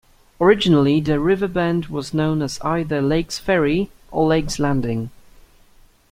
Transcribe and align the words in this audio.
Originally, 0.39 0.99
the 0.99 1.19
river 1.19 1.47
bend 1.47 1.85
was 1.85 2.11
known 2.11 2.41
as 2.41 2.59
either 2.61 3.03
Lake's 3.03 3.37
Ferry 3.37 3.91
or 4.09 4.25
Lake's 4.25 4.57
Landing. 4.57 5.11